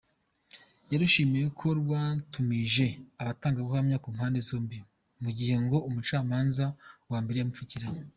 Yarushimiye 0.91 1.45
ko 1.59 1.67
rwatumije 1.79 2.85
abatangabuhamya 3.21 3.97
ku 4.03 4.07
mpande 4.15 4.37
zombi 4.47 4.79
mu 5.21 5.29
gihe 5.37 5.55
ngo 5.63 5.77
umucamanza 5.87 6.65
wa 7.11 7.19
mbere 7.23 7.37
yamupfukiranye. 7.39 8.01